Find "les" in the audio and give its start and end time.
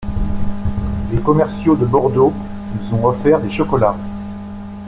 1.11-1.21